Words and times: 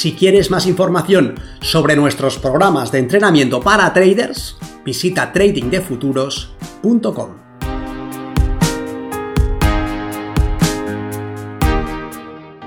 Si 0.00 0.14
quieres 0.14 0.50
más 0.50 0.64
información 0.64 1.38
sobre 1.60 1.94
nuestros 1.94 2.38
programas 2.38 2.90
de 2.90 3.00
entrenamiento 3.00 3.60
para 3.60 3.92
traders, 3.92 4.56
visita 4.82 5.30
tradingdefuturos.com. 5.30 7.36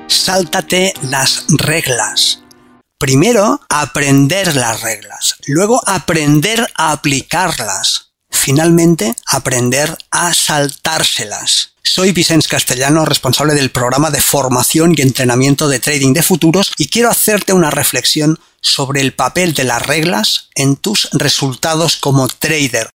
Sáltate 0.05 0.93
las 1.09 1.47
reglas. 1.57 2.43
Primero, 2.99 3.61
aprender 3.67 4.55
las 4.55 4.83
reglas. 4.83 5.37
Luego, 5.47 5.81
aprender 5.87 6.67
a 6.77 6.91
aplicarlas. 6.91 8.02
Finalmente, 8.43 9.15
aprender 9.25 9.97
a 10.11 10.33
saltárselas. 10.33 11.75
Soy 11.81 12.11
Vicens 12.11 12.49
Castellano, 12.49 13.05
responsable 13.05 13.53
del 13.53 13.71
programa 13.71 14.11
de 14.11 14.19
formación 14.19 14.93
y 14.97 15.01
entrenamiento 15.01 15.69
de 15.69 15.79
trading 15.79 16.11
de 16.11 16.23
futuros 16.23 16.73
y 16.77 16.89
quiero 16.89 17.09
hacerte 17.09 17.53
una 17.53 17.69
reflexión 17.69 18.37
sobre 18.59 18.99
el 18.99 19.13
papel 19.13 19.53
de 19.53 19.63
las 19.63 19.81
reglas 19.85 20.49
en 20.55 20.75
tus 20.75 21.09
resultados 21.13 21.95
como 21.95 22.27
trader. 22.27 22.89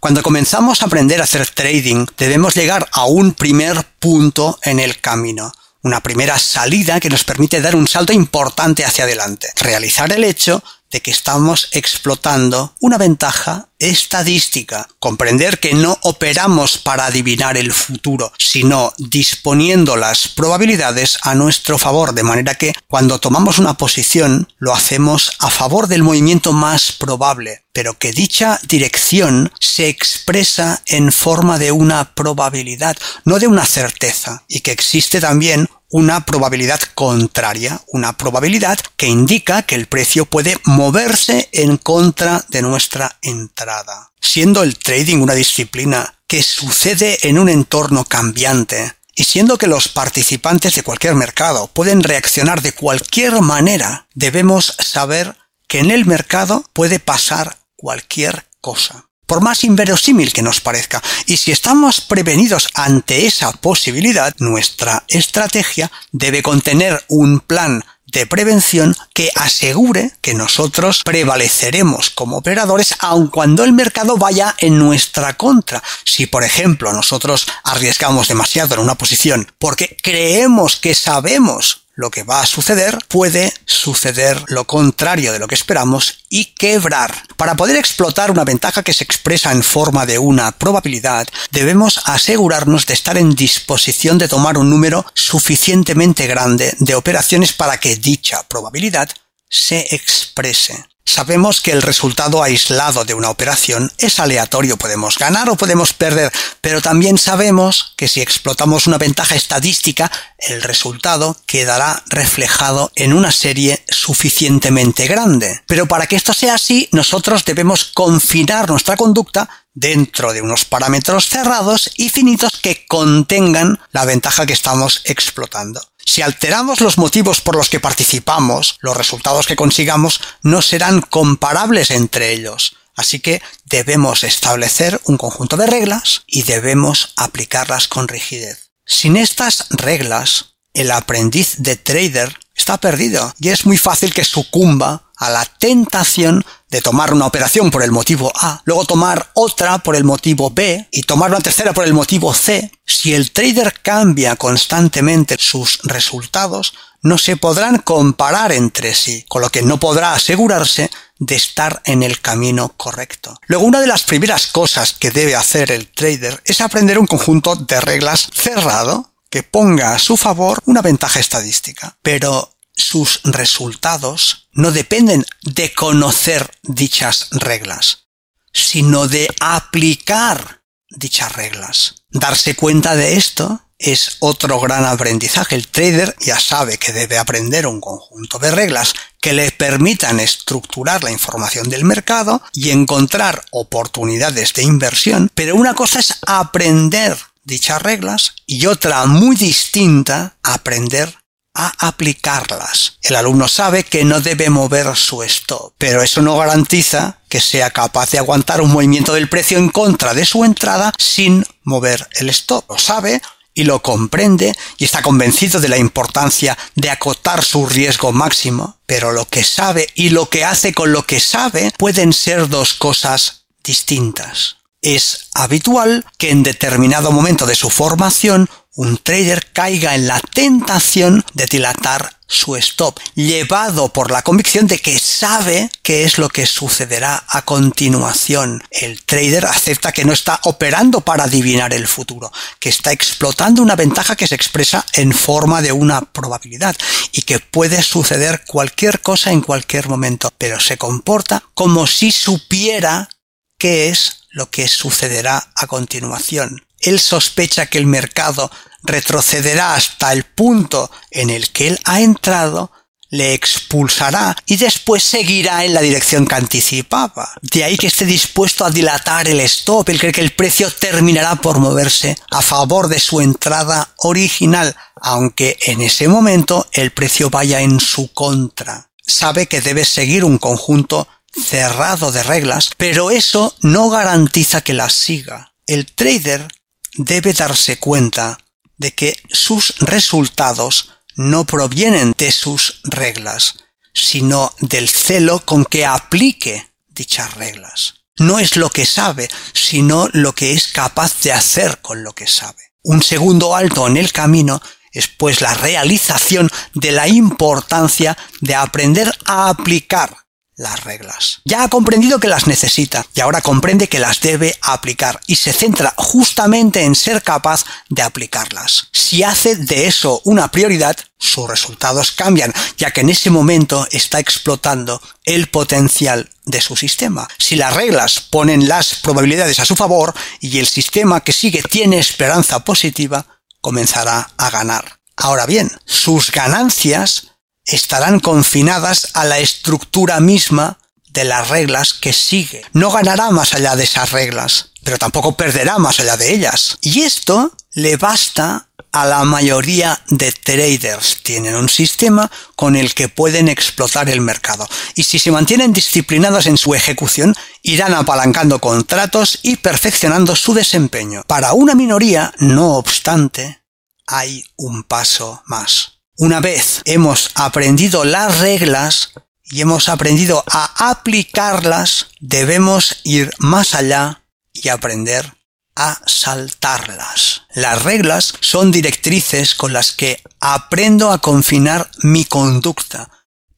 Cuando 0.00 0.24
comenzamos 0.24 0.82
a 0.82 0.86
aprender 0.86 1.20
a 1.20 1.24
hacer 1.24 1.46
trading, 1.46 2.06
debemos 2.18 2.56
llegar 2.56 2.88
a 2.90 3.04
un 3.04 3.34
primer 3.34 3.86
punto 4.00 4.58
en 4.64 4.80
el 4.80 5.00
camino, 5.00 5.52
una 5.84 6.00
primera 6.00 6.40
salida 6.40 6.98
que 6.98 7.08
nos 7.08 7.22
permite 7.22 7.60
dar 7.60 7.76
un 7.76 7.86
salto 7.86 8.12
importante 8.12 8.84
hacia 8.84 9.04
adelante, 9.04 9.46
realizar 9.60 10.10
el 10.10 10.24
hecho 10.24 10.60
de 10.92 11.00
que 11.00 11.10
estamos 11.10 11.68
explotando 11.72 12.74
una 12.80 12.98
ventaja 12.98 13.68
estadística. 13.78 14.88
Comprender 15.00 15.58
que 15.58 15.74
no 15.74 15.98
operamos 16.02 16.78
para 16.78 17.06
adivinar 17.06 17.56
el 17.56 17.72
futuro, 17.72 18.32
sino 18.38 18.92
disponiendo 18.98 19.96
las 19.96 20.28
probabilidades 20.28 21.18
a 21.22 21.34
nuestro 21.34 21.78
favor, 21.78 22.14
de 22.14 22.22
manera 22.22 22.54
que 22.54 22.74
cuando 22.88 23.18
tomamos 23.18 23.58
una 23.58 23.74
posición 23.74 24.48
lo 24.58 24.72
hacemos 24.72 25.32
a 25.40 25.50
favor 25.50 25.88
del 25.88 26.02
movimiento 26.02 26.52
más 26.52 26.92
probable, 26.92 27.64
pero 27.72 27.98
que 27.98 28.12
dicha 28.12 28.60
dirección 28.68 29.50
se 29.58 29.88
expresa 29.88 30.82
en 30.86 31.10
forma 31.10 31.58
de 31.58 31.72
una 31.72 32.14
probabilidad, 32.14 32.96
no 33.24 33.38
de 33.38 33.48
una 33.48 33.64
certeza, 33.64 34.44
y 34.46 34.60
que 34.60 34.72
existe 34.72 35.20
también 35.20 35.68
una 35.92 36.24
probabilidad 36.24 36.80
contraria, 36.94 37.82
una 37.88 38.16
probabilidad 38.16 38.78
que 38.96 39.08
indica 39.08 39.62
que 39.62 39.74
el 39.74 39.86
precio 39.86 40.24
puede 40.24 40.56
moverse 40.64 41.50
en 41.52 41.76
contra 41.76 42.44
de 42.48 42.62
nuestra 42.62 43.18
entrada. 43.20 44.10
Siendo 44.18 44.62
el 44.62 44.78
trading 44.78 45.18
una 45.18 45.34
disciplina 45.34 46.18
que 46.26 46.42
sucede 46.42 47.28
en 47.28 47.38
un 47.38 47.50
entorno 47.50 48.06
cambiante, 48.06 48.94
y 49.14 49.24
siendo 49.24 49.58
que 49.58 49.66
los 49.66 49.88
participantes 49.88 50.74
de 50.74 50.82
cualquier 50.82 51.14
mercado 51.14 51.66
pueden 51.68 52.02
reaccionar 52.02 52.62
de 52.62 52.72
cualquier 52.72 53.42
manera, 53.42 54.06
debemos 54.14 54.74
saber 54.78 55.36
que 55.68 55.80
en 55.80 55.90
el 55.90 56.06
mercado 56.06 56.64
puede 56.72 57.00
pasar 57.00 57.58
cualquier 57.76 58.46
cosa 58.62 59.10
por 59.32 59.40
más 59.40 59.64
inverosímil 59.64 60.30
que 60.30 60.42
nos 60.42 60.60
parezca. 60.60 61.02
Y 61.24 61.38
si 61.38 61.52
estamos 61.52 62.02
prevenidos 62.02 62.68
ante 62.74 63.24
esa 63.24 63.50
posibilidad, 63.50 64.34
nuestra 64.36 65.04
estrategia 65.08 65.90
debe 66.10 66.42
contener 66.42 67.02
un 67.08 67.40
plan 67.40 67.82
de 68.04 68.26
prevención 68.26 68.94
que 69.14 69.30
asegure 69.34 70.12
que 70.20 70.34
nosotros 70.34 71.00
prevaleceremos 71.02 72.10
como 72.10 72.36
operadores 72.36 72.94
aun 72.98 73.28
cuando 73.28 73.64
el 73.64 73.72
mercado 73.72 74.18
vaya 74.18 74.54
en 74.58 74.78
nuestra 74.78 75.32
contra. 75.38 75.82
Si 76.04 76.26
por 76.26 76.44
ejemplo 76.44 76.92
nosotros 76.92 77.46
arriesgamos 77.64 78.28
demasiado 78.28 78.74
en 78.74 78.82
una 78.82 78.96
posición 78.96 79.50
porque 79.58 79.96
creemos 80.02 80.76
que 80.76 80.94
sabemos 80.94 81.81
lo 81.94 82.10
que 82.10 82.22
va 82.22 82.40
a 82.40 82.46
suceder, 82.46 82.98
puede 83.08 83.52
suceder 83.66 84.42
lo 84.48 84.66
contrario 84.66 85.32
de 85.32 85.38
lo 85.38 85.46
que 85.46 85.54
esperamos 85.54 86.24
y 86.28 86.46
quebrar. 86.54 87.14
Para 87.36 87.54
poder 87.54 87.76
explotar 87.76 88.30
una 88.30 88.44
ventaja 88.44 88.82
que 88.82 88.94
se 88.94 89.04
expresa 89.04 89.52
en 89.52 89.62
forma 89.62 90.06
de 90.06 90.18
una 90.18 90.52
probabilidad, 90.52 91.28
debemos 91.50 92.00
asegurarnos 92.04 92.86
de 92.86 92.94
estar 92.94 93.18
en 93.18 93.34
disposición 93.34 94.18
de 94.18 94.28
tomar 94.28 94.58
un 94.58 94.70
número 94.70 95.04
suficientemente 95.14 96.26
grande 96.26 96.74
de 96.78 96.94
operaciones 96.94 97.52
para 97.52 97.78
que 97.78 97.96
dicha 97.96 98.42
probabilidad 98.48 99.10
se 99.48 99.94
exprese. 99.94 100.91
Sabemos 101.04 101.60
que 101.60 101.72
el 101.72 101.82
resultado 101.82 102.42
aislado 102.42 103.04
de 103.04 103.14
una 103.14 103.28
operación 103.28 103.92
es 103.98 104.20
aleatorio, 104.20 104.76
podemos 104.76 105.18
ganar 105.18 105.50
o 105.50 105.56
podemos 105.56 105.92
perder, 105.92 106.32
pero 106.60 106.80
también 106.80 107.18
sabemos 107.18 107.94
que 107.96 108.08
si 108.08 108.20
explotamos 108.20 108.86
una 108.86 108.98
ventaja 108.98 109.34
estadística, 109.34 110.10
el 110.38 110.62
resultado 110.62 111.36
quedará 111.46 112.02
reflejado 112.06 112.90
en 112.94 113.12
una 113.12 113.32
serie 113.32 113.84
suficientemente 113.88 115.06
grande. 115.06 115.62
Pero 115.66 115.86
para 115.86 116.06
que 116.06 116.16
esto 116.16 116.32
sea 116.32 116.54
así, 116.54 116.88
nosotros 116.92 117.44
debemos 117.44 117.84
confinar 117.84 118.70
nuestra 118.70 118.96
conducta 118.96 119.48
dentro 119.74 120.32
de 120.32 120.42
unos 120.42 120.64
parámetros 120.64 121.28
cerrados 121.28 121.90
y 121.96 122.10
finitos 122.10 122.58
que 122.60 122.86
contengan 122.86 123.80
la 123.90 124.04
ventaja 124.04 124.46
que 124.46 124.52
estamos 124.52 125.02
explotando. 125.04 125.80
Si 126.04 126.22
alteramos 126.22 126.80
los 126.80 126.98
motivos 126.98 127.40
por 127.40 127.56
los 127.56 127.68
que 127.68 127.80
participamos, 127.80 128.78
los 128.80 128.96
resultados 128.96 129.46
que 129.46 129.56
consigamos 129.56 130.20
no 130.42 130.62
serán 130.62 131.00
comparables 131.00 131.90
entre 131.90 132.32
ellos. 132.32 132.76
Así 132.94 133.20
que 133.20 133.42
debemos 133.64 134.22
establecer 134.22 135.00
un 135.04 135.16
conjunto 135.16 135.56
de 135.56 135.66
reglas 135.66 136.22
y 136.26 136.42
debemos 136.42 137.14
aplicarlas 137.16 137.88
con 137.88 138.08
rigidez. 138.08 138.70
Sin 138.84 139.16
estas 139.16 139.66
reglas, 139.70 140.56
el 140.74 140.90
aprendiz 140.90 141.54
de 141.58 141.76
trader 141.76 142.38
está 142.54 142.78
perdido 142.78 143.32
y 143.38 143.48
es 143.48 143.64
muy 143.64 143.78
fácil 143.78 144.12
que 144.12 144.24
sucumba 144.24 145.10
a 145.22 145.30
la 145.30 145.44
tentación 145.44 146.44
de 146.68 146.82
tomar 146.82 147.14
una 147.14 147.26
operación 147.26 147.70
por 147.70 147.84
el 147.84 147.92
motivo 147.92 148.32
A, 148.34 148.60
luego 148.64 148.84
tomar 148.84 149.30
otra 149.34 149.78
por 149.78 149.94
el 149.94 150.02
motivo 150.02 150.50
B 150.50 150.88
y 150.90 151.02
tomar 151.02 151.30
una 151.30 151.40
tercera 151.40 151.72
por 151.72 151.84
el 151.84 151.94
motivo 151.94 152.34
C, 152.34 152.72
si 152.84 153.14
el 153.14 153.30
trader 153.30 153.72
cambia 153.82 154.34
constantemente 154.34 155.36
sus 155.38 155.78
resultados, 155.84 156.74
no 157.02 157.18
se 157.18 157.36
podrán 157.36 157.78
comparar 157.78 158.50
entre 158.50 158.94
sí, 158.94 159.24
con 159.28 159.42
lo 159.42 159.50
que 159.50 159.62
no 159.62 159.78
podrá 159.78 160.14
asegurarse 160.14 160.90
de 161.20 161.36
estar 161.36 161.82
en 161.84 162.02
el 162.02 162.20
camino 162.20 162.74
correcto. 162.76 163.38
Luego, 163.46 163.64
una 163.64 163.80
de 163.80 163.86
las 163.86 164.02
primeras 164.02 164.48
cosas 164.48 164.92
que 164.92 165.12
debe 165.12 165.36
hacer 165.36 165.70
el 165.70 165.86
trader 165.88 166.42
es 166.44 166.60
aprender 166.60 166.98
un 166.98 167.06
conjunto 167.06 167.54
de 167.54 167.80
reglas 167.80 168.28
cerrado 168.34 169.12
que 169.30 169.42
ponga 169.42 169.94
a 169.94 169.98
su 169.98 170.16
favor 170.16 170.60
una 170.66 170.82
ventaja 170.82 171.20
estadística. 171.20 171.96
Pero 172.02 172.51
sus 172.74 173.20
resultados 173.24 174.48
no 174.52 174.70
dependen 174.70 175.24
de 175.42 175.72
conocer 175.72 176.50
dichas 176.62 177.28
reglas, 177.30 178.08
sino 178.52 179.08
de 179.08 179.28
aplicar 179.40 180.62
dichas 180.88 181.32
reglas. 181.32 181.94
Darse 182.10 182.54
cuenta 182.54 182.94
de 182.96 183.16
esto 183.16 183.62
es 183.78 184.16
otro 184.20 184.60
gran 184.60 184.84
aprendizaje. 184.84 185.56
El 185.56 185.68
trader 185.68 186.14
ya 186.20 186.38
sabe 186.38 186.78
que 186.78 186.92
debe 186.92 187.18
aprender 187.18 187.66
un 187.66 187.80
conjunto 187.80 188.38
de 188.38 188.50
reglas 188.50 188.94
que 189.20 189.32
le 189.32 189.50
permitan 189.50 190.20
estructurar 190.20 191.02
la 191.02 191.10
información 191.10 191.68
del 191.68 191.84
mercado 191.84 192.42
y 192.52 192.70
encontrar 192.70 193.44
oportunidades 193.50 194.52
de 194.54 194.62
inversión, 194.62 195.30
pero 195.34 195.54
una 195.56 195.74
cosa 195.74 196.00
es 196.00 196.14
aprender 196.26 197.16
dichas 197.44 197.82
reglas 197.82 198.34
y 198.46 198.66
otra 198.66 199.06
muy 199.06 199.36
distinta 199.36 200.36
aprender 200.42 201.21
a 201.54 201.72
aplicarlas. 201.86 202.98
El 203.02 203.16
alumno 203.16 203.48
sabe 203.48 203.84
que 203.84 204.04
no 204.04 204.20
debe 204.20 204.50
mover 204.50 204.96
su 204.96 205.22
stop, 205.22 205.74
pero 205.78 206.02
eso 206.02 206.22
no 206.22 206.36
garantiza 206.36 207.18
que 207.28 207.40
sea 207.40 207.70
capaz 207.70 208.10
de 208.10 208.18
aguantar 208.18 208.60
un 208.60 208.72
movimiento 208.72 209.12
del 209.12 209.28
precio 209.28 209.58
en 209.58 209.68
contra 209.68 210.14
de 210.14 210.24
su 210.24 210.44
entrada 210.44 210.92
sin 210.98 211.44
mover 211.64 212.08
el 212.14 212.28
stop. 212.30 212.70
Lo 212.70 212.78
sabe 212.78 213.20
y 213.54 213.64
lo 213.64 213.82
comprende 213.82 214.54
y 214.78 214.84
está 214.84 215.02
convencido 215.02 215.60
de 215.60 215.68
la 215.68 215.76
importancia 215.76 216.56
de 216.74 216.90
acotar 216.90 217.44
su 217.44 217.66
riesgo 217.66 218.12
máximo, 218.12 218.78
pero 218.86 219.12
lo 219.12 219.28
que 219.28 219.44
sabe 219.44 219.88
y 219.94 220.10
lo 220.10 220.28
que 220.28 220.44
hace 220.44 220.72
con 220.72 220.92
lo 220.92 221.04
que 221.04 221.20
sabe 221.20 221.72
pueden 221.76 222.12
ser 222.12 222.48
dos 222.48 222.74
cosas 222.74 223.44
distintas. 223.62 224.56
Es 224.80 225.28
habitual 225.34 226.04
que 226.18 226.30
en 226.30 226.42
determinado 226.42 227.12
momento 227.12 227.46
de 227.46 227.54
su 227.54 227.70
formación 227.70 228.48
un 228.74 228.96
trader 228.96 229.52
caiga 229.52 229.94
en 229.94 230.06
la 230.06 230.20
tentación 230.20 231.24
de 231.34 231.46
dilatar 231.46 232.16
su 232.26 232.56
stop, 232.56 232.98
llevado 233.14 233.90
por 233.90 234.10
la 234.10 234.22
convicción 234.22 234.66
de 234.66 234.78
que 234.78 234.98
sabe 234.98 235.70
qué 235.82 236.04
es 236.04 236.16
lo 236.16 236.30
que 236.30 236.46
sucederá 236.46 237.22
a 237.28 237.42
continuación. 237.42 238.64
El 238.70 239.02
trader 239.04 239.44
acepta 239.44 239.92
que 239.92 240.06
no 240.06 240.14
está 240.14 240.40
operando 240.44 241.02
para 241.02 241.24
adivinar 241.24 241.74
el 241.74 241.86
futuro, 241.86 242.32
que 242.58 242.70
está 242.70 242.92
explotando 242.92 243.60
una 243.60 243.76
ventaja 243.76 244.16
que 244.16 244.26
se 244.26 244.34
expresa 244.34 244.86
en 244.94 245.12
forma 245.12 245.60
de 245.60 245.72
una 245.72 246.00
probabilidad 246.00 246.74
y 247.12 247.22
que 247.22 247.38
puede 247.38 247.82
suceder 247.82 248.44
cualquier 248.46 249.02
cosa 249.02 249.30
en 249.30 249.42
cualquier 249.42 249.90
momento, 249.90 250.32
pero 250.38 250.58
se 250.58 250.78
comporta 250.78 251.42
como 251.52 251.86
si 251.86 252.10
supiera 252.10 253.10
qué 253.58 253.90
es 253.90 254.22
lo 254.30 254.48
que 254.48 254.66
sucederá 254.68 255.52
a 255.54 255.66
continuación. 255.66 256.64
Él 256.82 257.00
sospecha 257.00 257.66
que 257.66 257.78
el 257.78 257.86
mercado 257.86 258.50
retrocederá 258.82 259.74
hasta 259.74 260.12
el 260.12 260.24
punto 260.24 260.90
en 261.10 261.30
el 261.30 261.50
que 261.50 261.68
él 261.68 261.78
ha 261.84 262.00
entrado, 262.00 262.70
le 263.12 263.34
expulsará 263.34 264.34
y 264.46 264.56
después 264.56 265.04
seguirá 265.04 265.64
en 265.66 265.74
la 265.74 265.82
dirección 265.82 266.26
que 266.26 266.34
anticipaba. 266.34 267.30
De 267.42 267.62
ahí 267.62 267.76
que 267.76 267.86
esté 267.86 268.06
dispuesto 268.06 268.64
a 268.64 268.70
dilatar 268.70 269.28
el 269.28 269.40
stop, 269.40 269.90
él 269.90 270.00
cree 270.00 270.12
que 270.12 270.22
el 270.22 270.32
precio 270.32 270.70
terminará 270.70 271.36
por 271.36 271.58
moverse 271.58 272.16
a 272.30 272.40
favor 272.40 272.88
de 272.88 272.98
su 272.98 273.20
entrada 273.20 273.92
original, 273.98 274.74
aunque 274.96 275.58
en 275.66 275.82
ese 275.82 276.08
momento 276.08 276.66
el 276.72 276.90
precio 276.90 277.28
vaya 277.28 277.60
en 277.60 277.80
su 277.80 278.12
contra. 278.14 278.90
Sabe 279.06 279.46
que 279.46 279.60
debe 279.60 279.84
seguir 279.84 280.24
un 280.24 280.38
conjunto 280.38 281.06
cerrado 281.34 282.12
de 282.12 282.22
reglas, 282.22 282.70
pero 282.78 283.10
eso 283.10 283.54
no 283.60 283.90
garantiza 283.90 284.62
que 284.62 284.72
las 284.72 284.94
siga. 284.94 285.52
El 285.66 285.86
trader 285.92 286.48
debe 286.94 287.32
darse 287.32 287.78
cuenta 287.78 288.38
de 288.76 288.92
que 288.92 289.16
sus 289.30 289.78
resultados 289.78 290.90
no 291.14 291.44
provienen 291.44 292.14
de 292.16 292.32
sus 292.32 292.80
reglas, 292.84 293.56
sino 293.94 294.54
del 294.60 294.88
celo 294.88 295.44
con 295.44 295.64
que 295.64 295.84
aplique 295.86 296.72
dichas 296.88 297.34
reglas. 297.34 297.94
No 298.18 298.38
es 298.38 298.56
lo 298.56 298.70
que 298.70 298.86
sabe, 298.86 299.28
sino 299.52 300.08
lo 300.12 300.34
que 300.34 300.52
es 300.52 300.68
capaz 300.68 301.20
de 301.22 301.32
hacer 301.32 301.80
con 301.80 302.02
lo 302.02 302.12
que 302.12 302.26
sabe. 302.26 302.62
Un 302.82 303.02
segundo 303.02 303.54
alto 303.56 303.86
en 303.86 303.96
el 303.96 304.12
camino 304.12 304.60
es 304.92 305.08
pues 305.08 305.40
la 305.40 305.54
realización 305.54 306.50
de 306.74 306.92
la 306.92 307.08
importancia 307.08 308.16
de 308.40 308.54
aprender 308.54 309.16
a 309.24 309.48
aplicar 309.48 310.21
las 310.56 310.84
reglas. 310.84 311.40
Ya 311.44 311.64
ha 311.64 311.68
comprendido 311.68 312.18
que 312.18 312.28
las 312.28 312.46
necesita 312.46 313.06
y 313.14 313.20
ahora 313.20 313.40
comprende 313.40 313.88
que 313.88 313.98
las 313.98 314.20
debe 314.20 314.56
aplicar 314.60 315.20
y 315.26 315.36
se 315.36 315.52
centra 315.52 315.94
justamente 315.96 316.82
en 316.82 316.94
ser 316.94 317.22
capaz 317.22 317.64
de 317.88 318.02
aplicarlas. 318.02 318.88
Si 318.92 319.22
hace 319.22 319.56
de 319.56 319.86
eso 319.86 320.20
una 320.24 320.50
prioridad, 320.50 320.96
sus 321.18 321.48
resultados 321.48 322.12
cambian, 322.12 322.52
ya 322.76 322.90
que 322.90 323.00
en 323.00 323.10
ese 323.10 323.30
momento 323.30 323.86
está 323.90 324.18
explotando 324.18 325.00
el 325.24 325.48
potencial 325.48 326.30
de 326.44 326.60
su 326.60 326.76
sistema. 326.76 327.28
Si 327.38 327.56
las 327.56 327.74
reglas 327.74 328.20
ponen 328.20 328.68
las 328.68 328.94
probabilidades 328.96 329.60
a 329.60 329.64
su 329.64 329.76
favor 329.76 330.14
y 330.40 330.58
el 330.58 330.66
sistema 330.66 331.20
que 331.20 331.32
sigue 331.32 331.62
tiene 331.62 331.98
esperanza 331.98 332.64
positiva, 332.64 333.26
comenzará 333.60 334.30
a 334.36 334.50
ganar. 334.50 334.98
Ahora 335.16 335.46
bien, 335.46 335.70
sus 335.84 336.32
ganancias 336.32 337.31
estarán 337.64 338.20
confinadas 338.20 339.08
a 339.14 339.24
la 339.24 339.38
estructura 339.38 340.20
misma 340.20 340.78
de 341.10 341.24
las 341.24 341.48
reglas 341.48 341.92
que 341.92 342.12
sigue. 342.12 342.62
No 342.72 342.90
ganará 342.90 343.30
más 343.30 343.54
allá 343.54 343.76
de 343.76 343.84
esas 343.84 344.12
reglas, 344.12 344.70
pero 344.82 344.98
tampoco 344.98 345.36
perderá 345.36 345.78
más 345.78 346.00
allá 346.00 346.16
de 346.16 346.32
ellas. 346.32 346.78
Y 346.80 347.02
esto 347.02 347.52
le 347.72 347.96
basta 347.96 348.68
a 348.92 349.06
la 349.06 349.24
mayoría 349.24 350.00
de 350.08 350.32
traders. 350.32 351.22
Tienen 351.22 351.56
un 351.56 351.68
sistema 351.68 352.30
con 352.56 352.76
el 352.76 352.94
que 352.94 353.08
pueden 353.08 353.48
explotar 353.48 354.08
el 354.10 354.20
mercado. 354.20 354.68
Y 354.94 355.04
si 355.04 355.18
se 355.18 355.30
mantienen 355.30 355.72
disciplinados 355.72 356.46
en 356.46 356.58
su 356.58 356.74
ejecución, 356.74 357.34
irán 357.62 357.94
apalancando 357.94 358.60
contratos 358.60 359.38
y 359.42 359.56
perfeccionando 359.56 360.36
su 360.36 360.52
desempeño. 360.52 361.22
Para 361.26 361.54
una 361.54 361.74
minoría, 361.74 362.32
no 362.38 362.74
obstante, 362.74 363.62
hay 364.06 364.44
un 364.56 364.84
paso 364.84 365.42
más. 365.46 366.01
Una 366.22 366.38
vez 366.38 366.82
hemos 366.84 367.32
aprendido 367.34 368.04
las 368.04 368.38
reglas 368.38 369.10
y 369.42 369.60
hemos 369.60 369.88
aprendido 369.88 370.44
a 370.46 370.90
aplicarlas, 370.90 372.10
debemos 372.20 372.98
ir 373.02 373.32
más 373.38 373.74
allá 373.74 374.22
y 374.52 374.68
aprender 374.68 375.34
a 375.74 376.00
saltarlas. 376.06 377.42
Las 377.56 377.82
reglas 377.82 378.34
son 378.38 378.70
directrices 378.70 379.56
con 379.56 379.72
las 379.72 379.90
que 379.90 380.22
aprendo 380.38 381.10
a 381.10 381.18
confinar 381.18 381.90
mi 382.04 382.24
conducta, 382.24 383.10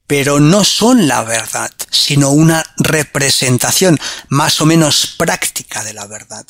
pero 0.06 0.40
no 0.40 0.64
son 0.64 1.06
la 1.06 1.22
verdad, 1.22 1.70
sino 1.90 2.30
una 2.30 2.64
representación 2.78 4.00
más 4.30 4.62
o 4.62 4.64
menos 4.64 5.16
práctica 5.18 5.84
de 5.84 5.92
la 5.92 6.06
verdad 6.06 6.46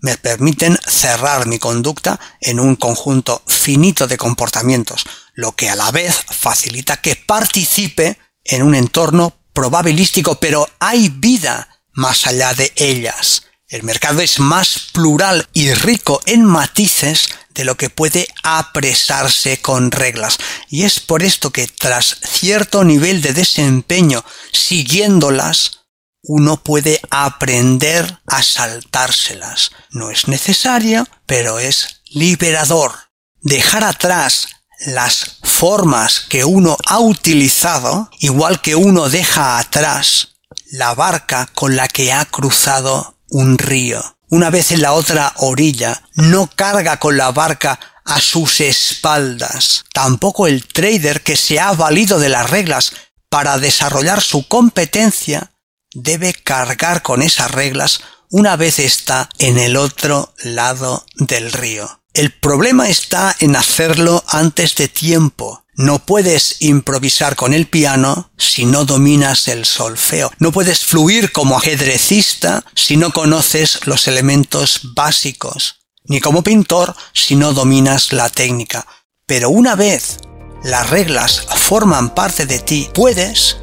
me 0.00 0.16
permiten 0.16 0.78
cerrar 0.86 1.46
mi 1.46 1.58
conducta 1.58 2.18
en 2.40 2.60
un 2.60 2.76
conjunto 2.76 3.42
finito 3.46 4.06
de 4.06 4.16
comportamientos, 4.16 5.04
lo 5.38 5.54
que 5.54 5.70
a 5.70 5.76
la 5.76 5.92
vez 5.92 6.16
facilita 6.28 6.96
que 6.96 7.14
participe 7.14 8.18
en 8.42 8.64
un 8.64 8.74
entorno 8.74 9.38
probabilístico, 9.52 10.40
pero 10.40 10.68
hay 10.80 11.10
vida 11.10 11.80
más 11.92 12.26
allá 12.26 12.54
de 12.54 12.72
ellas. 12.74 13.44
El 13.68 13.84
mercado 13.84 14.20
es 14.20 14.40
más 14.40 14.88
plural 14.92 15.48
y 15.52 15.72
rico 15.74 16.20
en 16.26 16.44
matices 16.44 17.28
de 17.54 17.64
lo 17.64 17.76
que 17.76 17.88
puede 17.88 18.26
apresarse 18.42 19.60
con 19.60 19.92
reglas. 19.92 20.38
Y 20.70 20.82
es 20.82 20.98
por 20.98 21.22
esto 21.22 21.52
que 21.52 21.68
tras 21.68 22.16
cierto 22.24 22.82
nivel 22.82 23.22
de 23.22 23.32
desempeño 23.32 24.24
siguiéndolas, 24.52 25.82
uno 26.24 26.64
puede 26.64 27.00
aprender 27.10 28.18
a 28.26 28.42
saltárselas. 28.42 29.70
No 29.90 30.10
es 30.10 30.26
necesario, 30.26 31.06
pero 31.26 31.60
es 31.60 32.00
liberador. 32.10 32.92
Dejar 33.40 33.84
atrás 33.84 34.48
las 34.86 35.38
formas 35.42 36.20
que 36.20 36.44
uno 36.44 36.76
ha 36.86 37.00
utilizado, 37.00 38.10
igual 38.20 38.60
que 38.60 38.74
uno 38.74 39.08
deja 39.08 39.58
atrás 39.58 40.36
la 40.70 40.94
barca 40.94 41.48
con 41.54 41.76
la 41.76 41.88
que 41.88 42.12
ha 42.12 42.24
cruzado 42.26 43.18
un 43.30 43.58
río. 43.58 44.02
Una 44.30 44.50
vez 44.50 44.72
en 44.72 44.82
la 44.82 44.92
otra 44.92 45.32
orilla, 45.36 46.02
no 46.14 46.50
carga 46.54 46.98
con 46.98 47.16
la 47.16 47.32
barca 47.32 47.80
a 48.04 48.20
sus 48.20 48.60
espaldas. 48.60 49.84
Tampoco 49.92 50.46
el 50.46 50.66
trader 50.66 51.22
que 51.22 51.36
se 51.36 51.60
ha 51.60 51.72
valido 51.72 52.18
de 52.18 52.28
las 52.28 52.50
reglas 52.50 52.92
para 53.28 53.58
desarrollar 53.58 54.20
su 54.20 54.46
competencia 54.48 55.52
debe 55.94 56.34
cargar 56.34 57.02
con 57.02 57.22
esas 57.22 57.50
reglas 57.50 58.00
una 58.30 58.56
vez 58.56 58.78
está 58.78 59.30
en 59.38 59.58
el 59.58 59.76
otro 59.76 60.34
lado 60.42 61.06
del 61.14 61.50
río. 61.50 61.97
El 62.18 62.32
problema 62.32 62.88
está 62.88 63.36
en 63.38 63.54
hacerlo 63.54 64.24
antes 64.26 64.74
de 64.74 64.88
tiempo. 64.88 65.62
No 65.76 66.00
puedes 66.00 66.56
improvisar 66.58 67.36
con 67.36 67.54
el 67.54 67.68
piano 67.68 68.32
si 68.36 68.66
no 68.66 68.84
dominas 68.84 69.46
el 69.46 69.64
solfeo. 69.64 70.32
No 70.40 70.50
puedes 70.50 70.84
fluir 70.84 71.30
como 71.30 71.56
ajedrecista 71.56 72.64
si 72.74 72.96
no 72.96 73.12
conoces 73.12 73.86
los 73.86 74.08
elementos 74.08 74.80
básicos. 74.96 75.76
Ni 76.06 76.20
como 76.20 76.42
pintor 76.42 76.96
si 77.14 77.36
no 77.36 77.52
dominas 77.52 78.12
la 78.12 78.28
técnica. 78.28 78.84
Pero 79.24 79.50
una 79.50 79.76
vez 79.76 80.18
las 80.64 80.90
reglas 80.90 81.46
forman 81.54 82.16
parte 82.16 82.46
de 82.46 82.58
ti, 82.58 82.90
puedes 82.94 83.58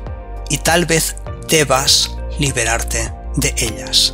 y 0.50 0.60
tal 0.60 0.86
vez 0.86 1.18
debas 1.50 2.12
liberarte 2.40 3.12
de 3.36 3.54
ellas. 3.58 4.14